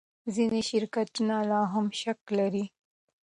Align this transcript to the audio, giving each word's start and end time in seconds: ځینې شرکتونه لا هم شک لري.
ځینې 0.33 0.61
شرکتونه 0.69 1.35
لا 1.49 1.61
هم 1.73 1.85
شک 1.99 2.19
لري. 2.37 2.65